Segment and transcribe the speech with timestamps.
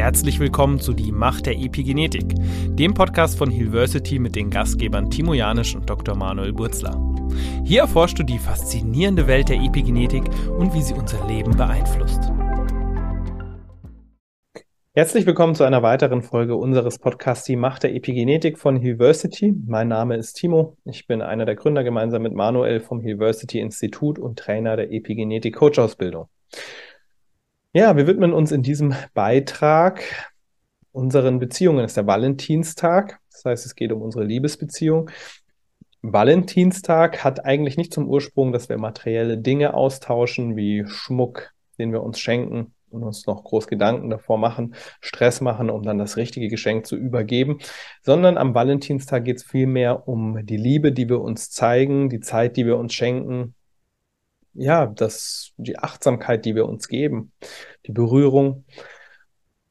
[0.00, 2.34] Herzlich willkommen zu Die Macht der Epigenetik,
[2.68, 6.16] dem Podcast von Hillversity mit den Gastgebern Timo Janisch und Dr.
[6.16, 6.98] Manuel Burzler.
[7.64, 10.22] Hier erforschst du die faszinierende Welt der Epigenetik
[10.58, 12.32] und wie sie unser Leben beeinflusst.
[14.94, 19.54] Herzlich willkommen zu einer weiteren Folge unseres Podcasts Die Macht der Epigenetik von Hillversity.
[19.66, 20.78] Mein Name ist Timo.
[20.86, 25.56] Ich bin einer der Gründer gemeinsam mit Manuel vom Hillversity Institut und Trainer der Epigenetik
[25.56, 26.28] Coach Ausbildung.
[27.72, 30.02] Ja, wir widmen uns in diesem Beitrag
[30.90, 31.84] unseren Beziehungen.
[31.84, 33.20] Es ist der Valentinstag.
[33.30, 35.08] Das heißt, es geht um unsere Liebesbeziehung.
[36.02, 42.02] Valentinstag hat eigentlich nicht zum Ursprung, dass wir materielle Dinge austauschen, wie Schmuck, den wir
[42.02, 46.48] uns schenken und uns noch groß Gedanken davor machen, Stress machen, um dann das richtige
[46.48, 47.58] Geschenk zu übergeben,
[48.02, 52.56] sondern am Valentinstag geht es vielmehr um die Liebe, die wir uns zeigen, die Zeit,
[52.56, 53.54] die wir uns schenken,
[54.54, 57.32] ja, das, die Achtsamkeit, die wir uns geben,
[57.86, 58.64] die Berührung,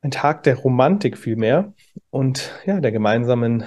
[0.02, 1.74] ein Tag der Romantik vielmehr
[2.10, 3.66] und ja, der gemeinsamen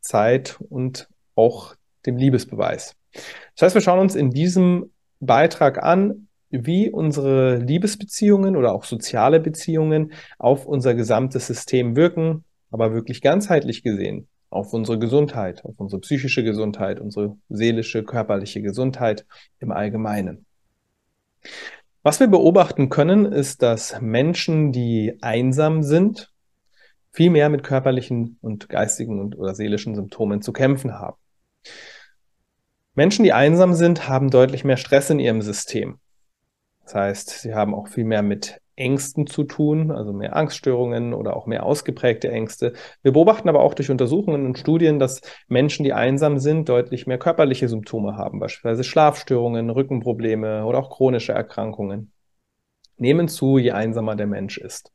[0.00, 1.74] Zeit und auch
[2.06, 2.94] dem Liebesbeweis.
[3.12, 9.40] Das heißt, wir schauen uns in diesem Beitrag an, wie unsere Liebesbeziehungen oder auch soziale
[9.40, 16.00] Beziehungen auf unser gesamtes System wirken, aber wirklich ganzheitlich gesehen auf unsere Gesundheit, auf unsere
[16.00, 19.24] psychische Gesundheit, unsere seelische, körperliche Gesundheit
[19.60, 20.44] im Allgemeinen.
[22.02, 26.32] Was wir beobachten können, ist, dass Menschen, die einsam sind,
[27.12, 31.16] viel mehr mit körperlichen und geistigen und oder seelischen Symptomen zu kämpfen haben.
[32.94, 35.98] Menschen, die einsam sind, haben deutlich mehr Stress in ihrem System.
[36.84, 41.36] Das heißt, sie haben auch viel mehr mit Ängsten zu tun, also mehr Angststörungen oder
[41.36, 42.72] auch mehr ausgeprägte Ängste.
[43.02, 47.18] Wir beobachten aber auch durch Untersuchungen und Studien, dass Menschen, die einsam sind, deutlich mehr
[47.18, 52.12] körperliche Symptome haben, beispielsweise Schlafstörungen, Rückenprobleme oder auch chronische Erkrankungen.
[52.96, 54.92] Nehmen zu, je einsamer der Mensch ist.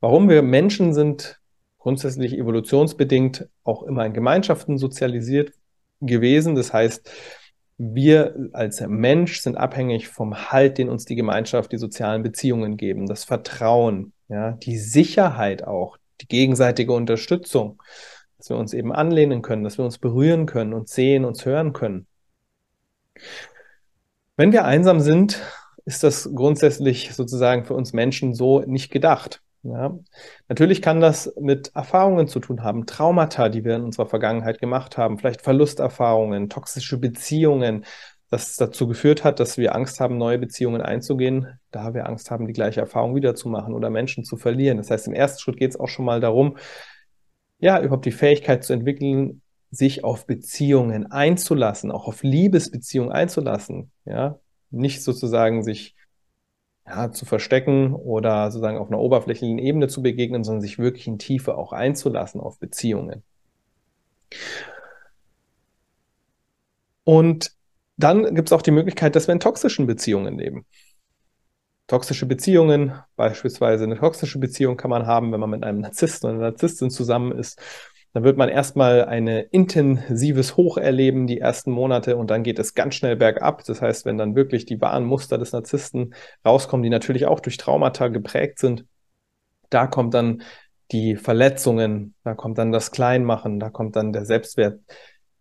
[0.00, 1.40] Warum wir Menschen sind
[1.78, 5.52] grundsätzlich evolutionsbedingt auch immer in Gemeinschaften sozialisiert
[6.00, 6.54] gewesen.
[6.54, 7.10] Das heißt,
[7.78, 13.06] wir als Mensch sind abhängig vom Halt, den uns die Gemeinschaft, die sozialen Beziehungen geben,
[13.06, 17.80] das Vertrauen, ja, die Sicherheit auch, die gegenseitige Unterstützung,
[18.36, 21.72] dass wir uns eben anlehnen können, dass wir uns berühren können, uns sehen, uns hören
[21.72, 22.08] können.
[24.36, 25.40] Wenn wir einsam sind,
[25.84, 29.40] ist das grundsätzlich sozusagen für uns Menschen so nicht gedacht.
[29.62, 29.98] Ja.
[30.48, 34.96] Natürlich kann das mit Erfahrungen zu tun haben, Traumata, die wir in unserer Vergangenheit gemacht
[34.96, 37.84] haben, vielleicht Verlusterfahrungen, toxische Beziehungen,
[38.30, 42.46] das dazu geführt hat, dass wir Angst haben, neue Beziehungen einzugehen, da wir Angst haben,
[42.46, 44.76] die gleiche Erfahrung wiederzumachen oder Menschen zu verlieren.
[44.76, 46.56] Das heißt, im ersten Schritt geht es auch schon mal darum,
[47.58, 54.38] ja, überhaupt die Fähigkeit zu entwickeln, sich auf Beziehungen einzulassen, auch auf Liebesbeziehungen einzulassen, ja,
[54.70, 55.96] nicht sozusagen sich
[56.88, 61.18] ja, zu verstecken oder sozusagen auf einer oberflächlichen Ebene zu begegnen, sondern sich wirklich in
[61.18, 63.22] Tiefe auch einzulassen auf Beziehungen.
[67.04, 67.52] Und
[67.96, 70.66] dann gibt es auch die Möglichkeit, dass wir in toxischen Beziehungen leben.
[71.86, 76.38] Toxische Beziehungen, beispielsweise eine toxische Beziehung kann man haben, wenn man mit einem Narzissten oder
[76.38, 77.60] einer Narzisstin zusammen ist
[78.12, 82.74] dann wird man erstmal ein intensives Hoch erleben, die ersten Monate, und dann geht es
[82.74, 83.64] ganz schnell bergab.
[83.64, 86.14] Das heißt, wenn dann wirklich die wahren Muster des Narzissten
[86.44, 88.86] rauskommen, die natürlich auch durch Traumata geprägt sind,
[89.70, 90.42] da kommt dann
[90.90, 94.80] die Verletzungen, da kommt dann das Kleinmachen, da kommt dann der Selbstwert,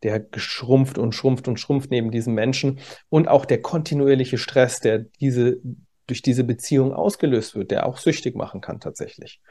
[0.03, 2.79] der geschrumpft und schrumpft und schrumpft neben diesem Menschen
[3.09, 5.59] und auch der kontinuierliche Stress, der diese
[6.07, 9.41] durch diese Beziehung ausgelöst wird, der auch süchtig machen kann tatsächlich.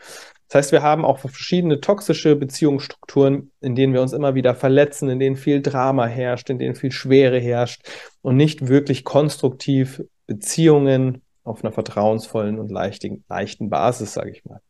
[0.48, 5.08] Das heißt, wir haben auch verschiedene toxische Beziehungsstrukturen, in denen wir uns immer wieder verletzen,
[5.08, 7.82] in denen viel Drama herrscht, in denen viel Schwere herrscht
[8.22, 14.60] und nicht wirklich konstruktiv Beziehungen auf einer vertrauensvollen und leichten, leichten Basis, sage ich mal.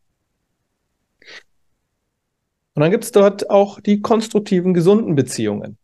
[2.74, 5.78] Und dann gibt es dort auch die konstruktiven, gesunden Beziehungen.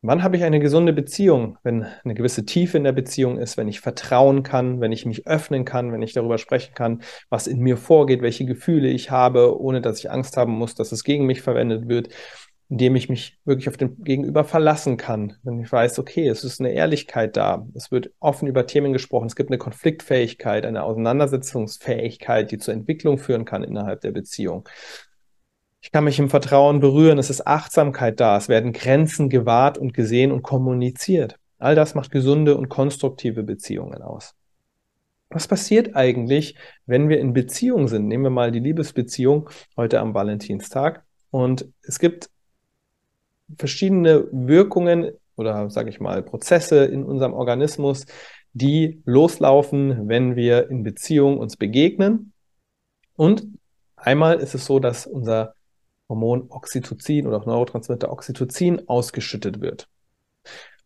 [0.00, 1.58] Wann habe ich eine gesunde Beziehung?
[1.64, 5.26] Wenn eine gewisse Tiefe in der Beziehung ist, wenn ich vertrauen kann, wenn ich mich
[5.26, 9.60] öffnen kann, wenn ich darüber sprechen kann, was in mir vorgeht, welche Gefühle ich habe,
[9.60, 12.10] ohne dass ich Angst haben muss, dass es gegen mich verwendet wird,
[12.68, 15.36] indem ich mich wirklich auf den Gegenüber verlassen kann.
[15.42, 19.26] Wenn ich weiß, okay, es ist eine Ehrlichkeit da, es wird offen über Themen gesprochen,
[19.26, 24.68] es gibt eine Konfliktfähigkeit, eine Auseinandersetzungsfähigkeit, die zur Entwicklung führen kann innerhalb der Beziehung.
[25.80, 29.94] Ich kann mich im Vertrauen berühren, es ist Achtsamkeit da, es werden Grenzen gewahrt und
[29.94, 31.36] gesehen und kommuniziert.
[31.58, 34.34] All das macht gesunde und konstruktive Beziehungen aus.
[35.30, 38.08] Was passiert eigentlich, wenn wir in Beziehung sind?
[38.08, 41.04] Nehmen wir mal die Liebesbeziehung heute am Valentinstag.
[41.30, 42.30] Und es gibt
[43.56, 48.06] verschiedene Wirkungen oder sage ich mal Prozesse in unserem Organismus,
[48.52, 52.32] die loslaufen, wenn wir in Beziehung uns begegnen
[53.14, 53.46] und
[54.00, 55.54] Einmal ist es so, dass unser
[56.08, 59.88] Hormon Oxytocin oder auch Neurotransmitter Oxytocin ausgeschüttet wird.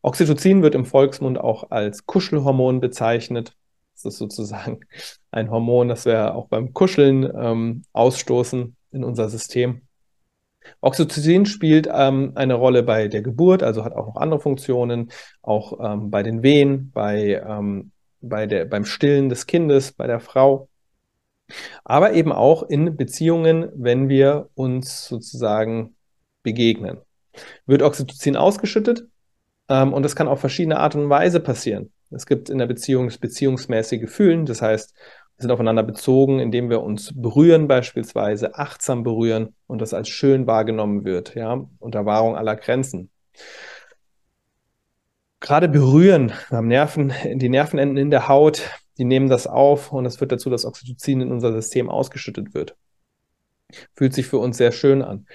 [0.02, 3.56] Oxytocin wird im Volksmund auch als Kuschelhormon bezeichnet.
[3.94, 4.80] Das ist sozusagen
[5.30, 9.82] ein Hormon, das wir auch beim Kuscheln ähm, ausstoßen in unser System.
[10.80, 15.10] Oxytocin spielt ähm, eine Rolle bei der Geburt, also hat auch noch andere Funktionen,
[15.40, 20.20] auch ähm, bei den Wehen, bei, ähm, bei der, beim Stillen des Kindes, bei der
[20.20, 20.68] Frau,
[21.84, 25.96] aber eben auch in Beziehungen, wenn wir uns sozusagen
[26.42, 26.98] begegnen.
[27.66, 29.06] Wird Oxytocin ausgeschüttet
[29.68, 31.92] ähm, und das kann auf verschiedene Art und Weise passieren.
[32.10, 34.94] Es gibt in der Beziehung das beziehungsmäßige Gefühlen, das heißt,
[35.36, 40.46] wir sind aufeinander bezogen, indem wir uns berühren beispielsweise, achtsam berühren und das als schön
[40.46, 43.10] wahrgenommen wird, ja, unter Wahrung aller Grenzen.
[45.40, 50.04] Gerade berühren, wir haben Nerven, die Nervenenden in der Haut, die nehmen das auf und
[50.04, 52.76] das führt dazu, dass Oxytocin in unser System ausgeschüttet wird.
[53.94, 55.26] Fühlt sich für uns sehr schön an.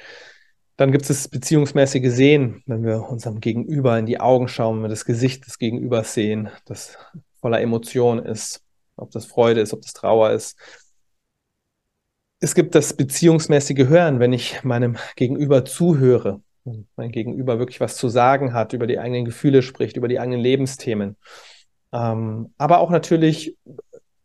[0.75, 4.83] Dann gibt es das beziehungsmäßige Sehen, wenn wir unserem Gegenüber in die Augen schauen, wenn
[4.83, 6.98] wir das Gesicht des Gegenübers sehen, das
[7.42, 8.62] voller Emotion ist,
[8.95, 10.56] ob das Freude ist, ob das Trauer ist.
[12.39, 17.98] Es gibt das beziehungsmäßige Hören, wenn ich meinem Gegenüber zuhöre, wenn mein Gegenüber wirklich was
[17.98, 21.18] zu sagen hat, über die eigenen Gefühle spricht, über die eigenen Lebensthemen.
[21.94, 23.57] Ähm, aber auch natürlich,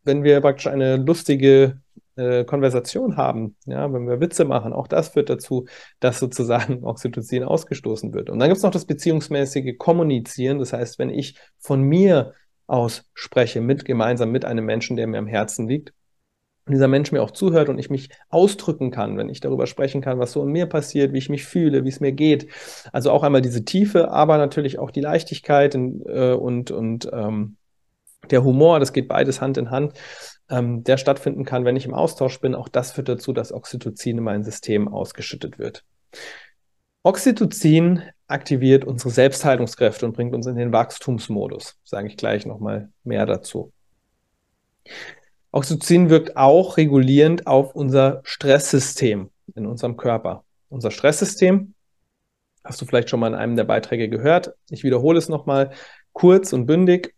[0.03, 1.79] wenn wir praktisch eine lustige
[2.15, 5.65] äh, Konversation haben, ja, wenn wir Witze machen, auch das führt dazu,
[5.99, 8.29] dass sozusagen Oxytocin ausgestoßen wird.
[8.29, 12.33] Und dann gibt es noch das beziehungsmäßige Kommunizieren, das heißt, wenn ich von mir
[12.67, 15.93] aus spreche, mit, gemeinsam mit einem Menschen, der mir am Herzen liegt,
[16.65, 20.01] und dieser Mensch mir auch zuhört und ich mich ausdrücken kann, wenn ich darüber sprechen
[20.01, 22.47] kann, was so in mir passiert, wie ich mich fühle, wie es mir geht.
[22.93, 27.57] Also auch einmal diese Tiefe, aber natürlich auch die Leichtigkeit und, äh, und, und ähm,
[28.31, 29.93] der Humor, das geht beides Hand in Hand,
[30.49, 32.55] ähm, der stattfinden kann, wenn ich im Austausch bin.
[32.55, 35.83] Auch das führt dazu, dass Oxytocin in mein System ausgeschüttet wird.
[37.03, 41.77] Oxytocin aktiviert unsere Selbstheilungskräfte und bringt uns in den Wachstumsmodus.
[41.83, 43.73] Sage ich gleich nochmal mehr dazu.
[45.53, 50.43] Oxytocin wirkt auch regulierend auf unser Stresssystem in unserem Körper.
[50.67, 51.75] Unser Stresssystem,
[52.63, 54.55] hast du vielleicht schon mal in einem der Beiträge gehört.
[54.71, 55.69] Ich wiederhole es nochmal
[56.11, 57.13] kurz und bündig.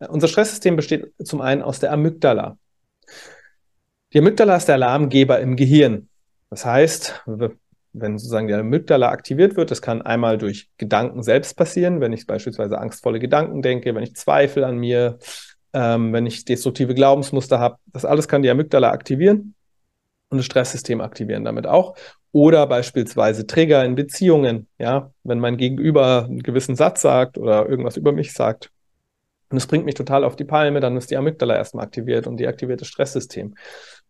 [0.00, 2.58] Unser Stresssystem besteht zum einen aus der Amygdala.
[4.12, 6.08] Die Amygdala ist der Alarmgeber im Gehirn.
[6.50, 7.24] Das heißt,
[7.92, 12.26] wenn sozusagen die Amygdala aktiviert wird, das kann einmal durch Gedanken selbst passieren, wenn ich
[12.26, 15.20] beispielsweise angstvolle Gedanken denke, wenn ich Zweifel an mir,
[15.72, 17.76] ähm, wenn ich destruktive Glaubensmuster habe.
[17.86, 19.54] Das alles kann die Amygdala aktivieren
[20.28, 21.96] und das Stresssystem aktivieren damit auch.
[22.32, 27.96] Oder beispielsweise Trigger in Beziehungen, ja, wenn mein Gegenüber einen gewissen Satz sagt oder irgendwas
[27.96, 28.70] über mich sagt.
[29.48, 32.38] Und es bringt mich total auf die Palme, dann ist die Amygdala erstmal aktiviert und
[32.38, 33.54] deaktiviert das Stresssystem.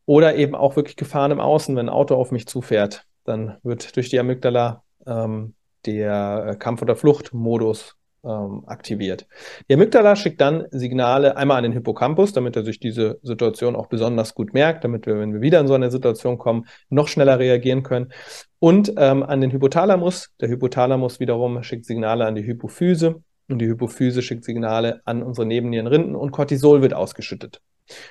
[0.06, 3.96] Oder eben auch wirklich Gefahren im Außen, wenn ein Auto auf mich zufährt, dann wird
[3.96, 5.54] durch die Amygdala ähm,
[5.84, 7.95] der Kampf- oder Fluchtmodus
[8.26, 9.26] ähm, aktiviert.
[9.68, 13.86] Die Amygdala schickt dann Signale einmal an den Hippocampus, damit er sich diese Situation auch
[13.86, 17.38] besonders gut merkt, damit wir, wenn wir wieder in so eine Situation kommen, noch schneller
[17.38, 18.12] reagieren können.
[18.58, 20.30] Und ähm, an den Hypothalamus.
[20.40, 25.46] Der Hypothalamus wiederum schickt Signale an die Hypophyse und die Hypophyse schickt Signale an unsere
[25.46, 27.60] Nebennierenrinden und Cortisol wird ausgeschüttet.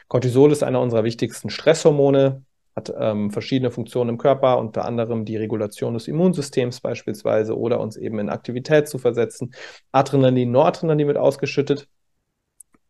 [0.07, 2.43] Cortisol ist einer unserer wichtigsten Stresshormone
[2.75, 7.96] hat ähm, verschiedene Funktionen im Körper, unter anderem die Regulation des Immunsystems beispielsweise oder uns
[7.96, 9.53] eben in Aktivität zu versetzen.
[9.91, 11.88] Adrenalin, Noradrenalin wird ausgeschüttet,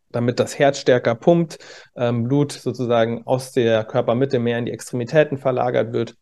[0.09, 1.59] damit das Herz stärker pumpt,
[1.95, 6.15] ähm, Blut sozusagen aus der Körpermitte mehr in die Extremitäten verlagert wird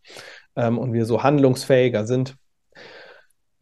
[0.55, 2.35] ähm, und wir so handlungsfähiger sind.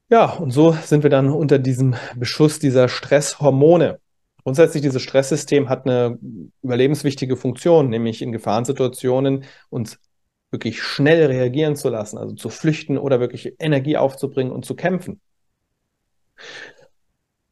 [0.10, 4.00] Ja, und so sind wir dann unter diesem Beschuss dieser Stresshormone.
[4.44, 6.18] Grundsätzlich, dieses Stresssystem hat eine
[6.62, 10.00] überlebenswichtige Funktion, nämlich in Gefahrensituationen uns
[10.52, 15.22] wirklich schnell reagieren zu lassen, also zu flüchten oder wirklich Energie aufzubringen und zu kämpfen.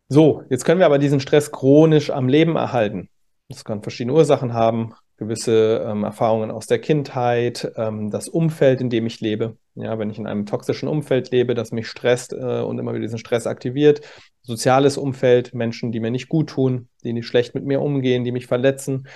[0.08, 3.10] So, jetzt können wir aber diesen Stress chronisch am Leben erhalten.
[3.48, 8.90] Das kann verschiedene Ursachen haben gewisse ähm, Erfahrungen aus der Kindheit, ähm, das Umfeld, in
[8.90, 9.58] dem ich lebe.
[9.82, 13.04] Ja, wenn ich in einem toxischen Umfeld lebe, das mich stresst äh, und immer wieder
[13.04, 14.02] diesen Stress aktiviert.
[14.42, 18.32] Soziales Umfeld, Menschen, die mir nicht gut tun, die nicht schlecht mit mir umgehen, die
[18.32, 19.08] mich verletzen.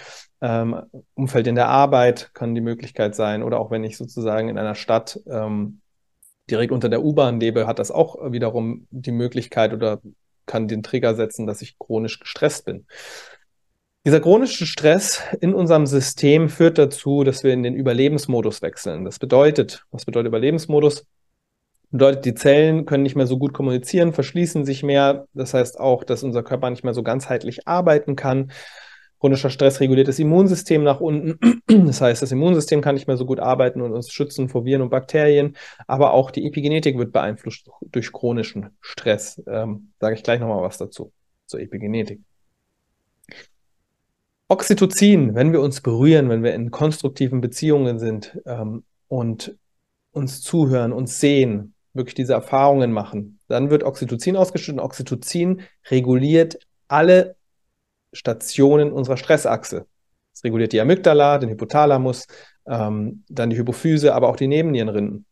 [0.42, 0.82] Ähm,
[1.16, 3.44] Umfeld in der Arbeit kann die Möglichkeit sein.
[3.44, 5.82] Oder auch wenn ich sozusagen in einer Stadt ähm,
[6.50, 10.02] direkt unter der U-Bahn lebe, hat das auch wiederum die Möglichkeit oder
[10.46, 12.86] kann den Trigger setzen, dass ich chronisch gestresst bin.
[14.06, 19.06] Dieser chronische Stress in unserem System führt dazu, dass wir in den Überlebensmodus wechseln.
[19.06, 21.06] Das bedeutet, was bedeutet Überlebensmodus?
[21.90, 25.28] Bedeutet, die Zellen können nicht mehr so gut kommunizieren, verschließen sich mehr.
[25.34, 28.52] Das heißt auch, dass unser Körper nicht mehr so ganzheitlich arbeiten kann.
[29.22, 31.40] Chronischer Stress reguliert das Immunsystem nach unten.
[31.88, 34.82] Das heißt, das Immunsystem kann nicht mehr so gut arbeiten und uns schützen vor Viren
[34.82, 35.56] und Bakterien.
[35.88, 39.42] Aber auch die Epigenetik wird beeinflusst durch chronischen Stress.
[39.48, 41.14] Ähm, Sage ich gleich nochmal was dazu,
[41.46, 42.20] zur Epigenetik.
[44.48, 49.58] Oxytocin, wenn wir uns berühren, wenn wir in konstruktiven Beziehungen sind ähm, und
[50.12, 56.60] uns zuhören, uns sehen, wirklich diese Erfahrungen machen, dann wird Oxytocin ausgeschüttet und Oxytocin reguliert
[56.88, 57.36] alle
[58.12, 59.86] Stationen unserer Stressachse.
[60.34, 62.26] Es reguliert die Amygdala, den Hypothalamus,
[62.66, 65.26] ähm, dann die Hypophyse, aber auch die Nebennierenrinden.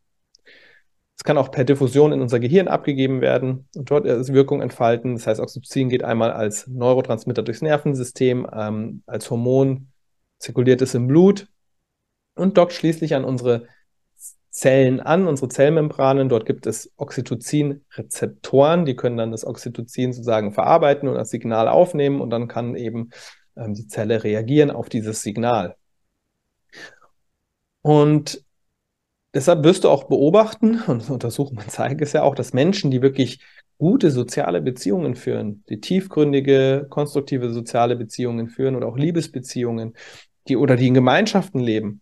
[1.21, 5.13] Es kann auch per Diffusion in unser Gehirn abgegeben werden und dort Wirkung entfalten.
[5.13, 9.91] Das heißt, Oxytocin geht einmal als Neurotransmitter durchs Nervensystem, ähm, als Hormon
[10.39, 11.47] zirkuliert es im Blut
[12.33, 13.67] und dockt schließlich an unsere
[14.49, 16.27] Zellen an, unsere Zellmembranen.
[16.27, 22.19] Dort gibt es Oxytocin-Rezeptoren, die können dann das Oxytocin sozusagen verarbeiten und das Signal aufnehmen
[22.19, 23.11] und dann kann eben
[23.55, 25.75] ähm, die Zelle reagieren auf dieses Signal.
[27.83, 28.43] Und
[29.33, 33.39] deshalb wirst du auch beobachten, und Untersuchungen zeigen es ja auch, dass Menschen, die wirklich
[33.77, 39.95] gute soziale Beziehungen führen, die tiefgründige, konstruktive soziale Beziehungen führen oder auch Liebesbeziehungen,
[40.47, 42.01] die oder die in Gemeinschaften leben,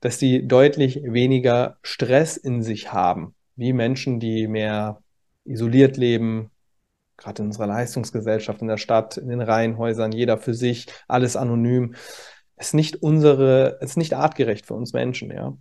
[0.00, 5.02] dass die deutlich weniger Stress in sich haben, wie Menschen, die mehr
[5.44, 6.50] isoliert leben,
[7.16, 11.94] gerade in unserer Leistungsgesellschaft, in der Stadt, in den Reihenhäusern, jeder für sich, alles anonym.
[12.56, 15.56] Ist nicht unsere, ist nicht artgerecht für uns Menschen, ja.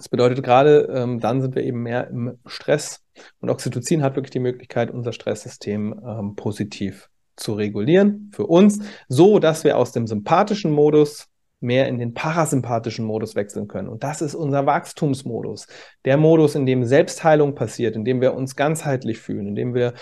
[0.00, 3.04] Das bedeutet gerade, ähm, dann sind wir eben mehr im Stress
[3.40, 8.78] und Oxytocin hat wirklich die Möglichkeit, unser Stresssystem ähm, positiv zu regulieren für uns,
[9.08, 11.28] so dass wir aus dem sympathischen Modus
[11.60, 13.90] mehr in den parasympathischen Modus wechseln können.
[13.90, 15.66] Und das ist unser Wachstumsmodus.
[16.06, 19.92] Der Modus, in dem Selbstheilung passiert, in dem wir uns ganzheitlich fühlen, in dem wir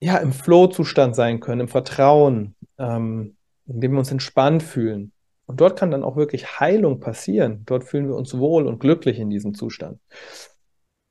[0.00, 3.36] ja im Flow-Zustand sein können, im Vertrauen, ähm,
[3.66, 5.11] in dem wir uns entspannt fühlen.
[5.46, 7.62] Und dort kann dann auch wirklich Heilung passieren.
[7.66, 9.98] Dort fühlen wir uns wohl und glücklich in diesem Zustand.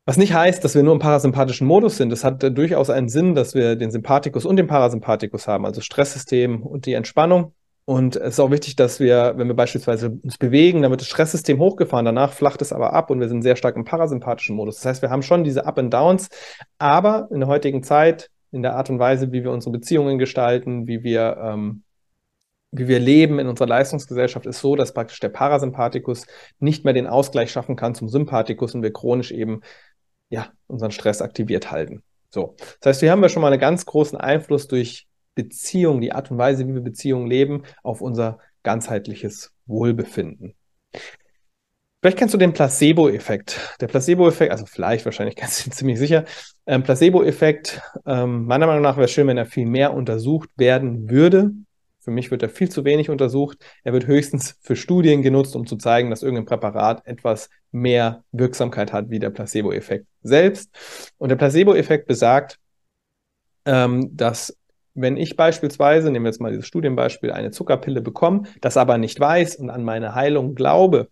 [0.06, 2.12] Was nicht heißt, dass wir nur im parasympathischen Modus sind.
[2.12, 5.82] Es hat äh, durchaus einen Sinn, dass wir den Sympathikus und den Parasympathikus haben, also
[5.82, 7.54] Stresssystem und die Entspannung.
[7.86, 11.08] Und es ist auch wichtig, dass wir, wenn wir beispielsweise uns bewegen, dann wird das
[11.08, 14.78] Stresssystem hochgefahren, danach flacht es aber ab und wir sind sehr stark im parasympathischen Modus.
[14.78, 16.30] Das heißt, wir haben schon diese Up and Downs,
[16.78, 20.88] aber in der heutigen Zeit, in der Art und Weise, wie wir unsere Beziehungen gestalten,
[20.88, 21.84] wie wir, ähm,
[22.72, 26.26] wir leben in unserer Leistungsgesellschaft, ist so, dass praktisch der Parasympathikus
[26.60, 29.62] nicht mehr den Ausgleich schaffen kann zum Sympathikus und wir chronisch eben
[30.30, 32.04] ja, unseren Stress aktiviert halten.
[32.30, 32.56] So.
[32.80, 36.32] Das heißt, hier haben wir schon mal einen ganz großen Einfluss durch Beziehung, die Art
[36.32, 40.56] und Weise, wie wir Beziehungen leben, auf unser ganzheitliches Wohlbefinden.
[42.02, 43.78] Vielleicht kennst du den Placebo-Effekt.
[43.80, 46.26] Der Placebo-Effekt, also vielleicht, wahrscheinlich kennst du ihn ziemlich sicher.
[46.66, 51.10] Ähm, Placebo-Effekt, ähm, meiner Meinung nach wäre es schön, wenn er viel mehr untersucht werden
[51.10, 51.52] würde.
[52.02, 53.64] Für mich wird er viel zu wenig untersucht.
[53.84, 58.92] Er wird höchstens für Studien genutzt, um zu zeigen, dass irgendein Präparat etwas mehr Wirksamkeit
[58.92, 60.72] hat wie der Placebo-Effekt selbst.
[61.18, 62.58] Und der Placebo-Effekt besagt,
[63.66, 64.58] ähm, dass
[64.94, 69.20] wenn ich beispielsweise, nehmen wir jetzt mal dieses Studienbeispiel, eine Zuckerpille bekomme, das aber nicht
[69.20, 71.10] weiß und an meine Heilung glaube,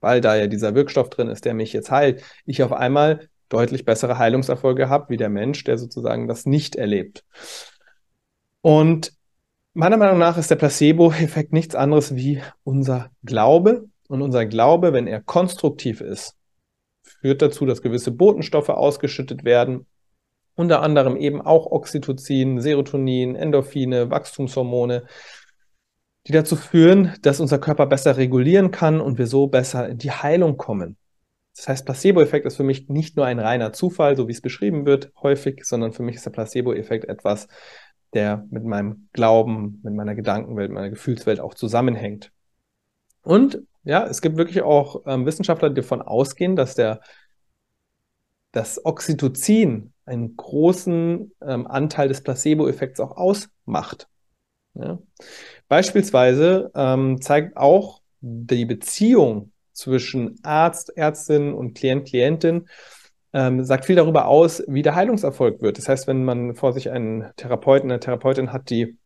[0.00, 3.84] weil da ja dieser Wirkstoff drin ist, der mich jetzt heilt, ich auf einmal deutlich
[3.84, 7.24] bessere Heilungserfolge habe, wie der Mensch, der sozusagen das nicht erlebt.
[8.60, 9.12] Und
[9.78, 13.88] meiner Meinung nach ist der Placebo-Effekt nichts anderes wie unser Glaube.
[14.08, 16.34] Und unser Glaube, wenn er konstruktiv ist,
[17.02, 19.86] führt dazu, dass gewisse Botenstoffe ausgeschüttet werden,
[20.56, 25.04] unter anderem eben auch Oxytocin, Serotonin, Endorphine, Wachstumshormone,
[26.26, 30.10] die dazu führen, dass unser Körper besser regulieren kann und wir so besser in die
[30.10, 30.96] Heilung kommen.
[31.56, 34.86] Das heißt, Placebo-Effekt ist für mich nicht nur ein reiner Zufall, so wie es beschrieben
[34.86, 37.46] wird, häufig, sondern für mich ist der Placebo-Effekt etwas,
[38.14, 42.32] der mit meinem Glauben, mit meiner Gedankenwelt, meiner Gefühlswelt auch zusammenhängt.
[43.22, 47.00] Und ja, es gibt wirklich auch ähm, Wissenschaftler, die davon ausgehen, dass der
[48.52, 54.08] das Oxytocin einen großen ähm, Anteil des Placebo-Effekts auch ausmacht.
[54.74, 54.98] Ja.
[55.68, 62.68] Beispielsweise ähm, zeigt auch die Beziehung zwischen Arzt, Ärztin und Klient, Klientin,
[63.32, 65.78] ähm, sagt viel darüber aus, wie der Heilungserfolg wird.
[65.78, 68.96] Das heißt, wenn man vor sich einen Therapeuten, eine Therapeutin hat, die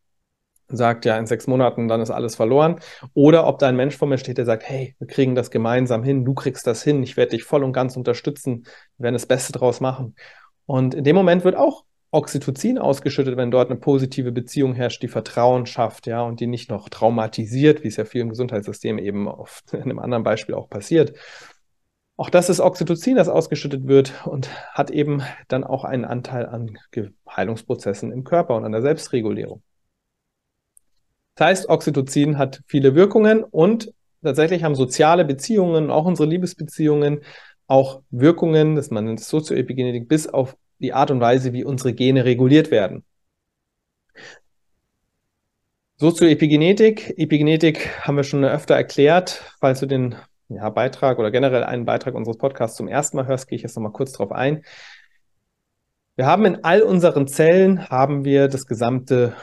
[0.69, 2.79] sagt, ja, in sechs Monaten, dann ist alles verloren.
[3.13, 6.03] Oder ob da ein Mensch vor mir steht, der sagt, hey, wir kriegen das gemeinsam
[6.03, 8.63] hin, du kriegst das hin, ich werde dich voll und ganz unterstützen,
[8.97, 10.15] wir werden das Beste draus machen.
[10.65, 15.07] Und in dem Moment wird auch Oxytocin ausgeschüttet, wenn dort eine positive Beziehung herrscht, die
[15.07, 19.27] Vertrauen schafft, ja, und die nicht noch traumatisiert, wie es ja viel im Gesundheitssystem eben
[19.27, 21.17] oft in einem anderen Beispiel auch passiert.
[22.15, 26.77] Auch das ist Oxytocin, das ausgeschüttet wird und hat eben dann auch einen Anteil an
[27.29, 29.63] Heilungsprozessen im Körper und an der Selbstregulierung.
[31.35, 33.91] Das heißt, Oxytocin hat viele Wirkungen und
[34.21, 37.21] tatsächlich haben soziale Beziehungen, auch unsere Liebesbeziehungen,
[37.65, 42.25] auch Wirkungen, das man nennt Sozioepigenetik, bis auf die Art und Weise, wie unsere Gene
[42.25, 43.03] reguliert werden.
[45.97, 49.41] Sozioepigenetik, Epigenetik haben wir schon öfter erklärt.
[49.59, 50.15] Falls du den
[50.55, 53.75] ja, Beitrag oder generell einen Beitrag unseres Podcasts zum ersten Mal hörst, gehe ich jetzt
[53.75, 54.63] nochmal kurz drauf ein.
[56.15, 59.33] Wir haben in all unseren Zellen haben wir das gesamte,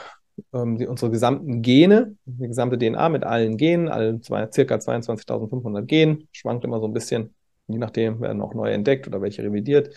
[0.53, 5.81] ähm, die, unsere gesamten Gene, die gesamte DNA mit allen Genen, allen zwei, circa 22.500
[5.83, 7.35] Genen, schwankt immer so ein bisschen,
[7.67, 9.93] je nachdem werden auch neue entdeckt oder welche revidiert.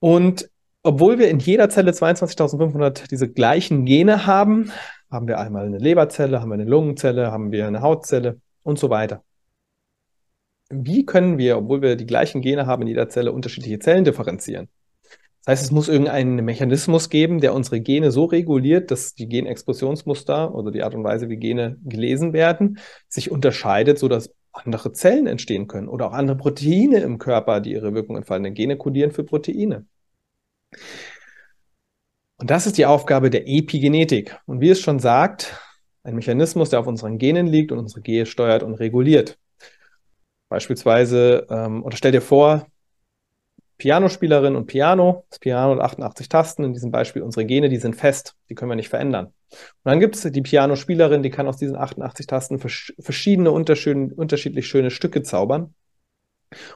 [0.00, 0.50] Und
[0.82, 4.72] obwohl wir in jeder Zelle 22.500 diese gleichen Gene haben,
[5.10, 8.90] haben wir einmal eine Leberzelle, haben wir eine Lungenzelle, haben wir eine Hautzelle und so
[8.90, 9.22] weiter.
[10.70, 14.68] Wie können wir, obwohl wir die gleichen Gene haben in jeder Zelle, unterschiedliche Zellen differenzieren?
[15.44, 20.54] Das heißt, es muss irgendeinen Mechanismus geben, der unsere Gene so reguliert, dass die Genexplosionsmuster
[20.54, 25.66] oder die Art und Weise, wie Gene gelesen werden, sich unterscheidet, sodass andere Zellen entstehen
[25.66, 28.52] können oder auch andere Proteine im Körper, die ihre Wirkung entfalten.
[28.54, 29.86] Gene kodieren für Proteine.
[32.36, 34.38] Und das ist die Aufgabe der Epigenetik.
[34.46, 35.58] Und wie es schon sagt,
[36.02, 39.38] ein Mechanismus, der auf unseren Genen liegt und unsere Gene steuert und reguliert.
[40.50, 42.66] Beispielsweise, ähm, oder stell dir vor,
[43.78, 45.24] Pianospielerin und Piano.
[45.30, 46.64] Das Piano hat 88 Tasten.
[46.64, 48.34] In diesem Beispiel unsere Gene, die sind fest.
[48.50, 49.26] Die können wir nicht verändern.
[49.26, 54.90] Und dann gibt es die Pianospielerin, die kann aus diesen 88 Tasten verschiedene unterschiedlich schöne
[54.90, 55.74] Stücke zaubern.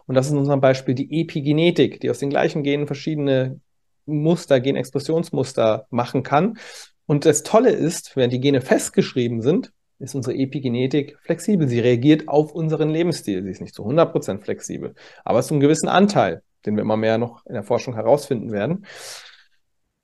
[0.06, 3.60] Und das ist in unserem Beispiel die Epigenetik, die aus den gleichen Genen verschiedene
[4.06, 6.58] Muster, Genexpressionsmuster machen kann.
[7.06, 11.68] Und das Tolle ist, während die Gene festgeschrieben sind, ist unsere Epigenetik flexibel.
[11.68, 13.42] Sie reagiert auf unseren Lebensstil.
[13.42, 17.18] Sie ist nicht zu 100% flexibel, aber zu einem gewissen Anteil den wir immer mehr
[17.18, 18.86] noch in der Forschung herausfinden werden.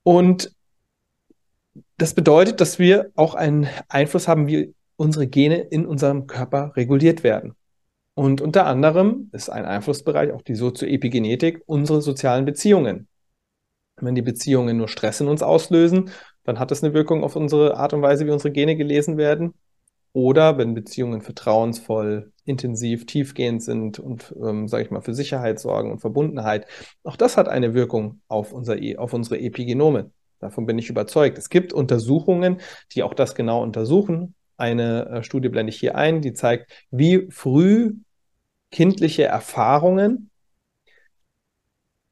[0.03, 0.55] Und
[1.97, 7.23] das bedeutet, dass wir auch einen Einfluss haben, wie unsere Gene in unserem Körper reguliert
[7.23, 7.55] werden.
[8.13, 13.07] Und unter anderem ist ein Einflussbereich auch die Sozioepigenetik, unsere sozialen Beziehungen.
[13.95, 16.11] Wenn die Beziehungen nur Stress in uns auslösen,
[16.43, 19.53] dann hat das eine Wirkung auf unsere Art und Weise, wie unsere Gene gelesen werden.
[20.13, 25.91] Oder wenn Beziehungen vertrauensvoll, intensiv, tiefgehend sind und, ähm, sage ich mal, für Sicherheit sorgen
[25.91, 26.67] und Verbundenheit,
[27.03, 30.11] auch das hat eine Wirkung auf, unser, e, auf unsere Epigenome.
[30.39, 31.37] Davon bin ich überzeugt.
[31.37, 32.59] Es gibt Untersuchungen,
[32.93, 34.35] die auch das genau untersuchen.
[34.57, 37.95] Eine äh, Studie blende ich hier ein, die zeigt, wie früh
[38.71, 40.29] kindliche Erfahrungen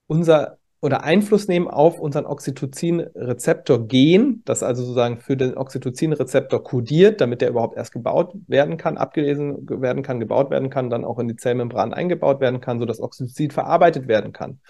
[0.07, 7.41] unser oder Einfluss nehmen auf unseren Oxytocin-Rezeptor-Gen, das also sozusagen für den Oxytocin-Rezeptor kodiert, damit
[7.41, 11.27] der überhaupt erst gebaut werden kann, abgelesen werden kann, gebaut werden kann, dann auch in
[11.27, 14.61] die Zellmembran eingebaut werden kann, sodass Oxytocin verarbeitet werden kann.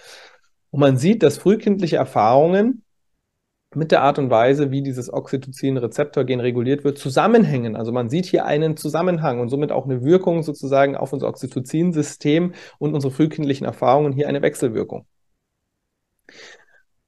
[0.70, 2.82] Und man sieht, dass frühkindliche Erfahrungen
[3.72, 7.76] mit der Art und Weise, wie dieses Oxytocin-Rezeptor-Gen reguliert wird, zusammenhängen.
[7.76, 12.54] Also man sieht hier einen Zusammenhang und somit auch eine Wirkung sozusagen auf unser Oxytocin-System
[12.78, 15.06] und unsere frühkindlichen Erfahrungen hier eine Wechselwirkung.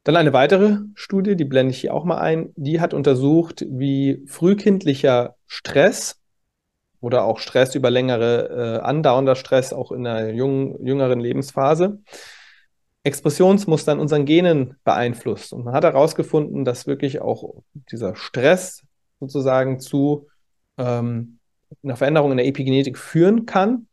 [0.05, 4.25] Dann eine weitere Studie, die blende ich hier auch mal ein, die hat untersucht, wie
[4.27, 6.21] frühkindlicher Stress
[7.01, 12.01] oder auch Stress über längere, äh, andauernder Stress auch in einer jungen, jüngeren Lebensphase
[13.05, 15.53] Expressionsmuster in unseren Genen beeinflusst.
[15.53, 18.85] Und man hat herausgefunden, dass wirklich auch dieser Stress
[19.19, 20.29] sozusagen zu
[20.79, 21.39] ähm,
[21.83, 23.89] einer Veränderung in der Epigenetik führen kann.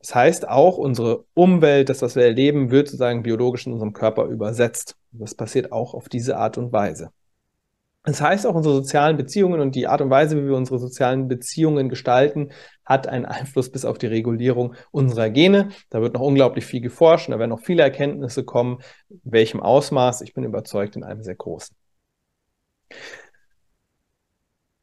[0.00, 4.26] Das heißt, auch unsere Umwelt, das, was wir erleben, wird sozusagen biologisch in unserem Körper
[4.26, 4.96] übersetzt.
[5.10, 7.10] Das passiert auch auf diese Art und Weise.
[8.04, 11.28] Das heißt, auch unsere sozialen Beziehungen und die Art und Weise, wie wir unsere sozialen
[11.28, 12.52] Beziehungen gestalten,
[12.84, 15.70] hat einen Einfluss bis auf die Regulierung unserer Gene.
[15.90, 18.78] Da wird noch unglaublich viel geforscht und da werden noch viele Erkenntnisse kommen.
[19.10, 20.22] In welchem Ausmaß?
[20.22, 21.76] Ich bin überzeugt, in einem sehr großen.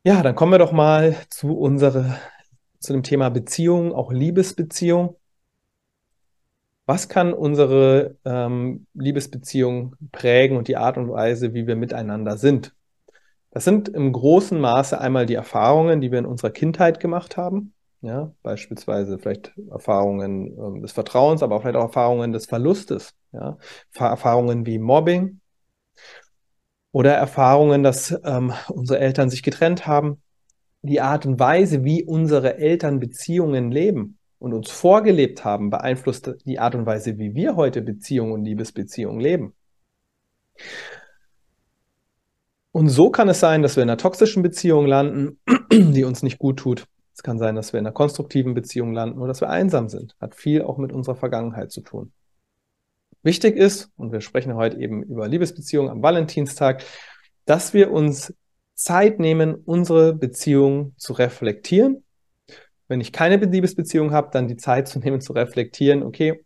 [0.03, 2.19] Ja, dann kommen wir doch mal zu unserer
[2.85, 5.17] zu dem Thema Beziehung, auch Liebesbeziehung.
[6.85, 12.75] Was kann unsere ähm, Liebesbeziehung prägen und die Art und Weise, wie wir miteinander sind?
[13.49, 17.73] Das sind im großen Maße einmal die Erfahrungen, die wir in unserer Kindheit gemacht haben.
[18.01, 23.15] Ja, beispielsweise vielleicht Erfahrungen ähm, des Vertrauens, aber auch vielleicht auch Erfahrungen des Verlustes.
[23.31, 23.57] Ja,
[23.95, 25.39] Erfahrungen wie Mobbing
[26.91, 30.21] oder Erfahrungen, dass ähm, unsere Eltern sich getrennt haben
[30.85, 36.59] die Art und Weise, wie unsere Eltern Beziehungen leben und uns vorgelebt haben, beeinflusst die
[36.59, 39.53] Art und Weise, wie wir heute Beziehungen und Liebesbeziehungen leben.
[42.71, 45.39] Und so kann es sein, dass wir in einer toxischen Beziehung landen,
[45.71, 46.85] die uns nicht gut tut.
[47.13, 50.15] Es kann sein, dass wir in einer konstruktiven Beziehung landen oder dass wir einsam sind.
[50.19, 52.11] Hat viel auch mit unserer Vergangenheit zu tun.
[53.23, 56.83] Wichtig ist, und wir sprechen heute eben über Liebesbeziehungen am Valentinstag,
[57.45, 58.33] dass wir uns
[58.75, 62.03] Zeit nehmen, unsere Beziehung zu reflektieren.
[62.87, 66.45] Wenn ich keine Liebesbeziehung habe, dann die Zeit zu nehmen, zu reflektieren, okay,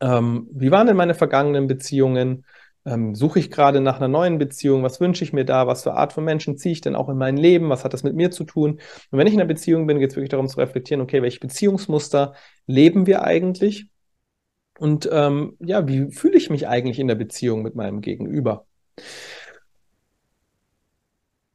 [0.00, 2.44] ähm, wie waren denn meine vergangenen Beziehungen?
[2.84, 4.82] Ähm, suche ich gerade nach einer neuen Beziehung?
[4.82, 5.66] Was wünsche ich mir da?
[5.66, 7.68] Was für Art von Menschen ziehe ich denn auch in mein Leben?
[7.68, 8.80] Was hat das mit mir zu tun?
[9.10, 11.40] Und wenn ich in einer Beziehung bin, geht es wirklich darum zu reflektieren, okay, welche
[11.40, 12.34] Beziehungsmuster
[12.66, 13.88] leben wir eigentlich?
[14.78, 18.66] Und ähm, ja, wie fühle ich mich eigentlich in der Beziehung mit meinem Gegenüber?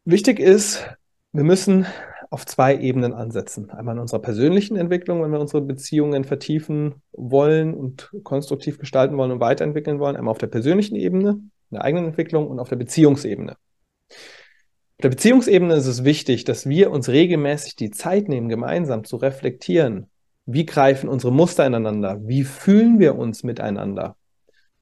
[0.06, 0.86] Wichtig ist,
[1.32, 1.86] wir müssen
[2.30, 3.70] auf zwei Ebenen ansetzen.
[3.70, 9.32] Einmal in unserer persönlichen Entwicklung, wenn wir unsere Beziehungen vertiefen wollen und konstruktiv gestalten wollen
[9.32, 10.18] und weiterentwickeln wollen.
[10.18, 13.54] Einmal auf der persönlichen Ebene, in der eigenen Entwicklung und auf der Beziehungsebene.
[13.54, 19.16] Auf der Beziehungsebene ist es wichtig, dass wir uns regelmäßig die Zeit nehmen, gemeinsam zu
[19.16, 20.10] reflektieren.
[20.46, 22.20] Wie greifen unsere Muster ineinander?
[22.24, 24.18] Wie fühlen wir uns miteinander?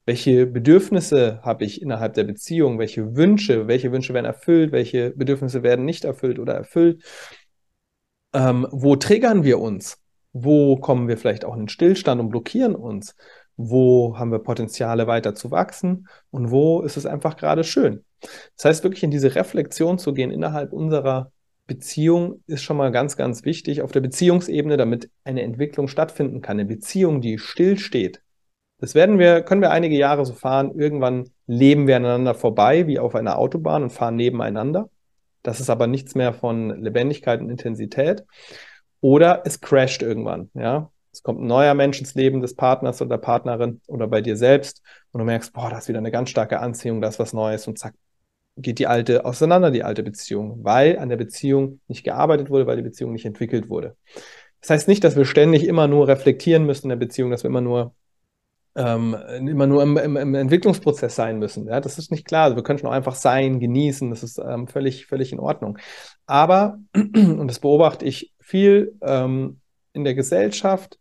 [0.05, 2.79] Welche Bedürfnisse habe ich innerhalb der Beziehung?
[2.79, 3.67] Welche Wünsche?
[3.67, 4.71] Welche Wünsche werden erfüllt?
[4.71, 7.03] Welche Bedürfnisse werden nicht erfüllt oder erfüllt?
[8.33, 9.97] Ähm, wo triggern wir uns?
[10.33, 13.15] Wo kommen wir vielleicht auch in den Stillstand und blockieren uns?
[13.57, 16.07] Wo haben wir Potenziale weiter zu wachsen?
[16.31, 18.03] Und wo ist es einfach gerade schön?
[18.55, 21.31] Das heißt, wirklich in diese Reflexion zu gehen innerhalb unserer
[21.67, 26.59] Beziehung ist schon mal ganz, ganz wichtig auf der Beziehungsebene, damit eine Entwicklung stattfinden kann.
[26.59, 28.20] Eine Beziehung, die stillsteht.
[28.81, 30.77] Das werden wir, können wir einige Jahre so fahren.
[30.77, 34.89] Irgendwann leben wir aneinander vorbei, wie auf einer Autobahn und fahren nebeneinander.
[35.43, 38.25] Das ist aber nichts mehr von Lebendigkeit und Intensität.
[38.99, 40.91] Oder es crasht irgendwann, ja.
[41.13, 44.37] Es kommt ein neuer Mensch ins Leben des Partners oder der Partnerin oder bei dir
[44.37, 47.33] selbst und du merkst, boah, da ist wieder eine ganz starke Anziehung, da ist was
[47.33, 47.93] Neues und zack,
[48.55, 52.77] geht die alte auseinander, die alte Beziehung, weil an der Beziehung nicht gearbeitet wurde, weil
[52.77, 53.97] die Beziehung nicht entwickelt wurde.
[54.61, 57.49] Das heißt nicht, dass wir ständig immer nur reflektieren müssen in der Beziehung, dass wir
[57.49, 57.93] immer nur
[58.75, 59.15] ähm,
[59.47, 61.67] immer nur im, im, im, Entwicklungsprozess sein müssen.
[61.67, 62.55] Ja, das ist nicht klar.
[62.55, 64.09] Wir können auch einfach sein, genießen.
[64.09, 65.77] Das ist ähm, völlig, völlig in Ordnung.
[66.25, 69.59] Aber, und das beobachte ich viel ähm,
[69.93, 70.97] in der Gesellschaft,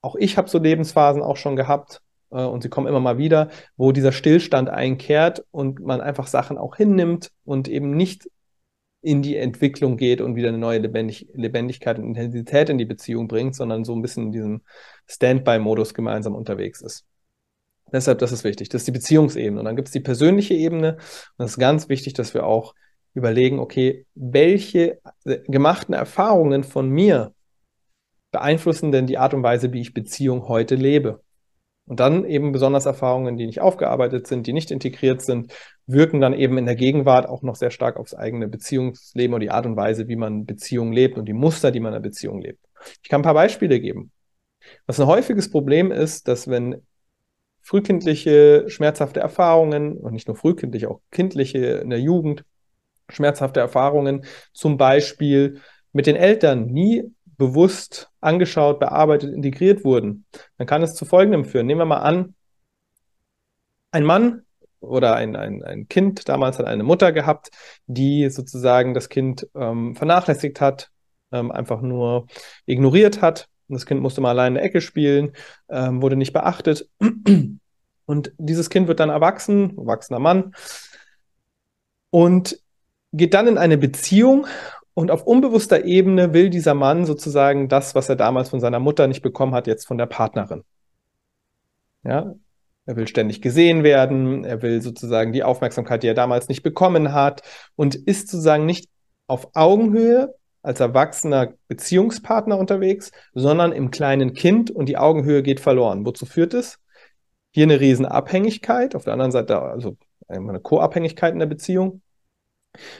[0.00, 3.48] auch ich habe so Lebensphasen auch schon gehabt, äh, und sie kommen immer mal wieder,
[3.76, 8.28] wo dieser Stillstand einkehrt und man einfach Sachen auch hinnimmt und eben nicht
[9.08, 13.26] in die Entwicklung geht und wieder eine neue Lebendig Lebendigkeit und Intensität in die Beziehung
[13.26, 14.62] bringt, sondern so ein bisschen in diesem
[15.06, 17.06] Standby-Modus gemeinsam unterwegs ist.
[17.90, 18.68] Deshalb, das ist wichtig.
[18.68, 19.60] Das ist die Beziehungsebene.
[19.60, 20.98] Und dann gibt es die persönliche Ebene.
[21.38, 22.74] Und es ist ganz wichtig, dass wir auch
[23.14, 27.32] überlegen, okay, welche äh, gemachten Erfahrungen von mir
[28.30, 31.22] beeinflussen denn die Art und Weise, wie ich Beziehung heute lebe?
[31.88, 35.54] Und dann eben besonders Erfahrungen, die nicht aufgearbeitet sind, die nicht integriert sind,
[35.86, 39.50] wirken dann eben in der Gegenwart auch noch sehr stark aufs eigene Beziehungsleben und die
[39.50, 42.42] Art und Weise, wie man Beziehungen lebt und die Muster, die man in der Beziehung
[42.42, 42.60] lebt.
[43.02, 44.12] Ich kann ein paar Beispiele geben.
[44.86, 46.82] Was ein häufiges Problem ist, dass wenn
[47.62, 52.44] frühkindliche schmerzhafte Erfahrungen und nicht nur frühkindliche, auch kindliche in der Jugend
[53.08, 55.60] schmerzhafte Erfahrungen zum Beispiel
[55.92, 60.26] mit den Eltern nie bewusst angeschaut, bearbeitet, integriert wurden,
[60.58, 61.66] dann kann es zu Folgendem führen.
[61.66, 62.34] Nehmen wir mal an,
[63.90, 64.42] ein Mann
[64.80, 67.50] oder ein, ein, ein Kind damals hat eine Mutter gehabt,
[67.86, 70.90] die sozusagen das Kind ähm, vernachlässigt hat,
[71.32, 72.26] ähm, einfach nur
[72.66, 73.48] ignoriert hat.
[73.68, 75.32] Das Kind musste mal allein in der Ecke spielen,
[75.68, 76.88] ähm, wurde nicht beachtet.
[78.06, 80.54] Und dieses Kind wird dann erwachsen, erwachsener Mann,
[82.10, 82.58] und
[83.12, 84.46] geht dann in eine Beziehung
[84.98, 89.06] und auf unbewusster Ebene will dieser Mann sozusagen das, was er damals von seiner Mutter
[89.06, 90.64] nicht bekommen hat, jetzt von der Partnerin.
[92.02, 92.34] Ja,
[92.84, 97.12] er will ständig gesehen werden, er will sozusagen die Aufmerksamkeit, die er damals nicht bekommen
[97.12, 97.42] hat
[97.76, 98.88] und ist sozusagen nicht
[99.28, 106.04] auf Augenhöhe als erwachsener Beziehungspartner unterwegs, sondern im kleinen Kind und die Augenhöhe geht verloren.
[106.06, 106.80] Wozu führt es?
[107.52, 112.02] Hier eine Riesenabhängigkeit, auf der anderen Seite also eine Co-Abhängigkeit in der Beziehung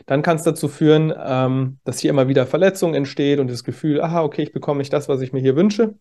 [0.07, 4.01] dann kann es dazu führen, ähm, dass hier immer wieder Verletzung entsteht und das Gefühl,
[4.01, 5.95] aha, okay, ich bekomme nicht das, was ich mir hier wünsche,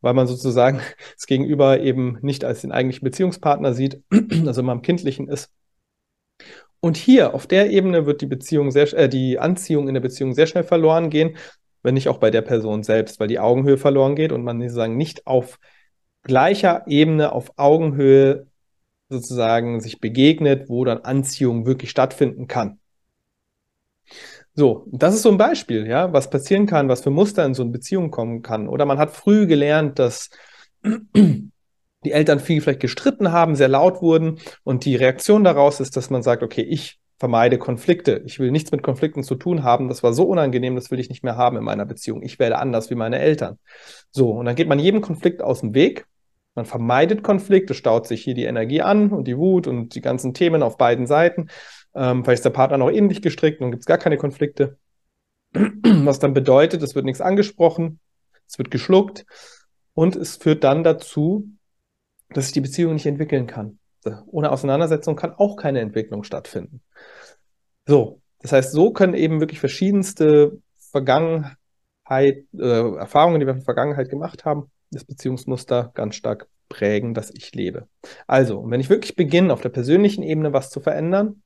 [0.00, 0.80] weil man sozusagen
[1.14, 4.02] das Gegenüber eben nicht als den eigentlichen Beziehungspartner sieht,
[4.46, 5.50] also immer am Kindlichen ist.
[6.80, 10.34] Und hier auf der Ebene wird die Beziehung sehr, äh, die Anziehung in der Beziehung
[10.34, 11.36] sehr schnell verloren gehen,
[11.82, 14.96] wenn nicht auch bei der Person selbst, weil die Augenhöhe verloren geht und man sozusagen
[14.96, 15.58] nicht auf
[16.22, 18.46] gleicher Ebene, auf Augenhöhe
[19.08, 22.80] sozusagen sich begegnet, wo dann Anziehung wirklich stattfinden kann.
[24.54, 27.62] So, das ist so ein Beispiel, ja, was passieren kann, was für Muster in so
[27.62, 28.68] eine Beziehung kommen kann.
[28.68, 30.30] Oder man hat früh gelernt, dass
[31.14, 36.08] die Eltern viel vielleicht gestritten haben, sehr laut wurden und die Reaktion daraus ist, dass
[36.08, 38.22] man sagt, okay, ich vermeide Konflikte.
[38.26, 39.88] Ich will nichts mit Konflikten zu tun haben.
[39.88, 42.22] Das war so unangenehm, das will ich nicht mehr haben in meiner Beziehung.
[42.22, 43.58] Ich werde anders wie meine Eltern.
[44.10, 46.06] So, und dann geht man jedem Konflikt aus dem Weg.
[46.54, 50.32] Man vermeidet Konflikte, staut sich hier die Energie an und die Wut und die ganzen
[50.32, 51.48] Themen auf beiden Seiten
[51.96, 54.76] Ähm, vielleicht ist der Partner noch ähnlich gestrickt und gibt es gar keine Konflikte.
[55.52, 58.00] Was dann bedeutet, es wird nichts angesprochen,
[58.46, 59.24] es wird geschluckt
[59.94, 61.48] und es führt dann dazu,
[62.30, 63.78] dass sich die Beziehung nicht entwickeln kann.
[64.26, 66.80] Ohne Auseinandersetzung kann auch keine Entwicklung stattfinden.
[67.86, 71.56] So, das heißt, so können eben wirklich verschiedenste Vergangenheit,
[72.56, 77.30] äh, Erfahrungen, die wir in der Vergangenheit gemacht haben, das Beziehungsmuster ganz stark prägen, dass
[77.30, 77.88] ich lebe.
[78.26, 81.42] Also, wenn ich wirklich beginne, auf der persönlichen Ebene was zu verändern,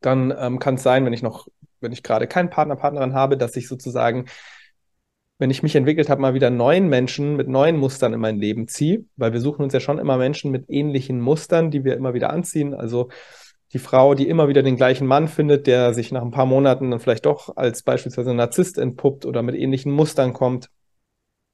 [0.00, 1.48] dann ähm, kann es sein, wenn ich noch,
[1.80, 4.26] wenn ich gerade keinen Partner, Partnerin habe, dass ich sozusagen,
[5.38, 8.68] wenn ich mich entwickelt habe, mal wieder neuen Menschen mit neuen Mustern in mein Leben
[8.68, 12.14] ziehe, weil wir suchen uns ja schon immer Menschen mit ähnlichen Mustern, die wir immer
[12.14, 12.74] wieder anziehen.
[12.74, 13.08] Also
[13.72, 16.90] die Frau, die immer wieder den gleichen Mann findet, der sich nach ein paar Monaten
[16.90, 20.70] dann vielleicht doch als beispielsweise Narzisst entpuppt oder mit ähnlichen Mustern kommt.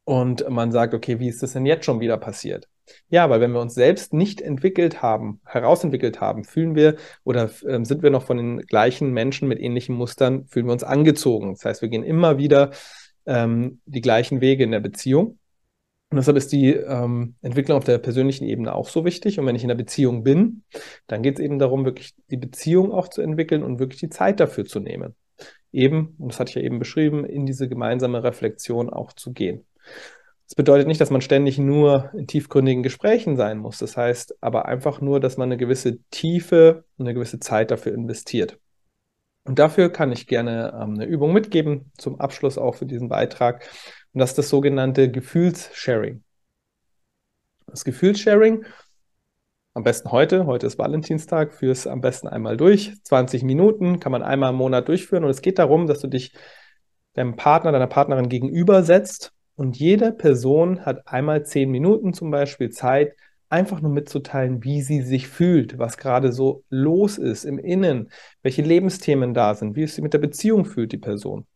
[0.05, 2.69] Und man sagt, okay, wie ist das denn jetzt schon wieder passiert?
[3.09, 7.85] Ja, weil wenn wir uns selbst nicht entwickelt haben, herausentwickelt haben, fühlen wir oder äh,
[7.85, 11.55] sind wir noch von den gleichen Menschen mit ähnlichen Mustern, fühlen wir uns angezogen.
[11.55, 12.71] Das heißt, wir gehen immer wieder
[13.27, 15.39] ähm, die gleichen Wege in der Beziehung.
[16.11, 19.39] Und deshalb ist die ähm, Entwicklung auf der persönlichen Ebene auch so wichtig.
[19.39, 20.63] Und wenn ich in der Beziehung bin,
[21.07, 24.39] dann geht es eben darum, wirklich die Beziehung auch zu entwickeln und wirklich die Zeit
[24.39, 25.17] dafür zu nehmen.
[25.73, 29.65] Eben, und das hatte ich ja eben beschrieben, in diese gemeinsame Reflexion auch zu gehen.
[30.47, 33.79] Das bedeutet nicht, dass man ständig nur in tiefgründigen Gesprächen sein muss.
[33.79, 37.95] Das heißt aber einfach nur, dass man eine gewisse Tiefe und eine gewisse Zeit dafür
[37.95, 38.59] investiert.
[39.45, 43.69] Und dafür kann ich gerne ähm, eine Übung mitgeben, zum Abschluss auch für diesen Beitrag.
[44.13, 46.23] Und das ist das sogenannte Gefühlssharing.
[47.67, 48.65] Das Gefühlssharing,
[49.75, 52.95] am besten heute, heute ist Valentinstag, führ es am besten einmal durch.
[53.03, 55.25] 20 Minuten kann man einmal im Monat durchführen.
[55.25, 56.33] Und es geht darum, dass du dich
[57.15, 63.15] deinem Partner, deiner Partnerin gegenübersetzt und jede Person hat einmal zehn Minuten zum Beispiel Zeit,
[63.49, 68.11] einfach nur mitzuteilen, wie sie sich fühlt, was gerade so los ist im Innen,
[68.43, 71.47] welche Lebensthemen da sind, wie es sich mit der Beziehung fühlt, die Person.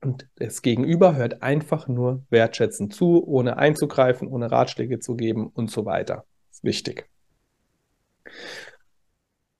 [0.00, 5.70] Und das Gegenüber hört einfach nur wertschätzend zu, ohne einzugreifen, ohne Ratschläge zu geben und
[5.70, 6.26] so weiter.
[6.50, 7.08] Das ist wichtig.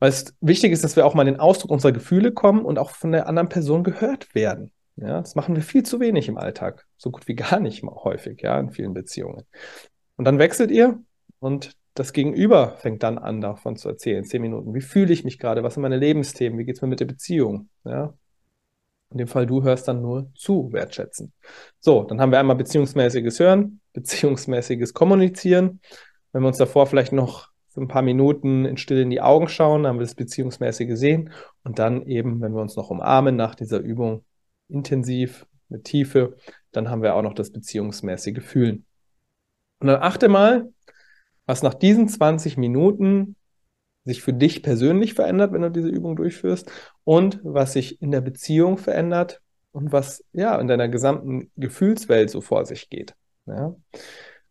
[0.01, 2.91] Es wichtig ist, dass wir auch mal in den Ausdruck unserer Gefühle kommen und auch
[2.91, 4.71] von der anderen Person gehört werden.
[4.96, 6.87] Ja, das machen wir viel zu wenig im Alltag.
[6.96, 9.44] So gut wie gar nicht häufig, ja, in vielen Beziehungen.
[10.16, 11.00] Und dann wechselt ihr
[11.40, 14.24] und das Gegenüber fängt dann an, davon zu erzählen.
[14.24, 14.74] Zehn Minuten.
[14.74, 15.62] Wie fühle ich mich gerade?
[15.62, 16.59] Was sind meine Lebensthemen?
[16.59, 17.68] Wie geht es mir mit der Beziehung?
[17.85, 18.14] Ja.
[19.11, 21.33] In dem Fall, du hörst dann nur zu, wertschätzen.
[21.78, 25.80] So, dann haben wir einmal beziehungsmäßiges Hören, beziehungsmäßiges Kommunizieren.
[26.33, 29.48] Wenn wir uns davor vielleicht noch für ein paar Minuten in Stille in die Augen
[29.48, 31.30] schauen, haben wir das Beziehungsmäßige sehen.
[31.62, 34.24] Und dann eben, wenn wir uns noch umarmen nach dieser Übung,
[34.68, 36.37] intensiv, mit Tiefe,
[36.72, 38.87] dann haben wir auch noch das beziehungsmäßige Fühlen.
[39.81, 40.72] Und dann achte mal,
[41.46, 43.37] was nach diesen 20 Minuten
[44.05, 46.70] sich für dich persönlich verändert, wenn du diese Übung durchführst
[47.05, 49.40] und was sich in der Beziehung verändert
[49.72, 53.14] und was ja in deiner gesamten Gefühlswelt so vor sich geht.
[53.46, 53.74] Ja?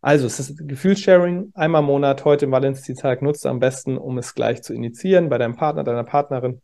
[0.02, 4.36] Also es ist Gefühlssharing einmal im Monat, heute im Valentinstag nutzt am besten, um es
[4.36, 6.62] gleich zu initiieren bei deinem Partner, deiner Partnerin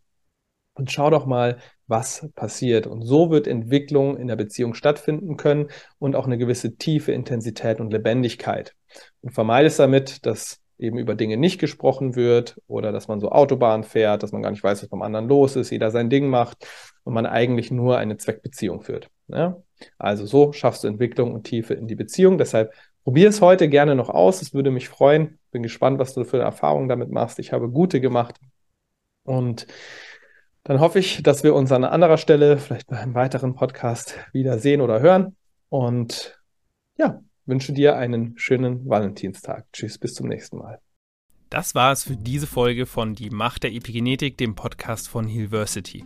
[0.74, 1.60] und schau doch mal,
[1.90, 2.88] was passiert.
[2.88, 7.80] Und so wird Entwicklung in der Beziehung stattfinden können und auch eine gewisse Tiefe, Intensität
[7.80, 8.76] und Lebendigkeit.
[9.22, 13.84] Und vermeidest damit, dass eben über Dinge nicht gesprochen wird oder dass man so Autobahn
[13.84, 16.66] fährt, dass man gar nicht weiß, was beim anderen los ist, jeder sein Ding macht
[17.04, 19.10] und man eigentlich nur eine Zweckbeziehung führt.
[19.28, 19.58] Ja?
[19.98, 22.38] Also so schaffst du Entwicklung und Tiefe in die Beziehung.
[22.38, 22.72] Deshalb
[23.04, 24.42] probier es heute gerne noch aus.
[24.42, 25.40] Es würde mich freuen.
[25.52, 27.40] Bin gespannt, was du für Erfahrungen damit machst.
[27.40, 28.40] Ich habe gute gemacht.
[29.24, 29.68] Und
[30.70, 34.60] dann hoffe ich, dass wir uns an anderer Stelle, vielleicht bei einem weiteren Podcast, wieder
[34.60, 35.36] sehen oder hören.
[35.70, 36.40] Und
[36.96, 39.66] ja, wünsche dir einen schönen Valentinstag.
[39.74, 40.80] Tschüss, bis zum nächsten Mal.
[41.50, 46.06] Das war es für diese Folge von Die Macht der Epigenetik, dem Podcast von Healversity.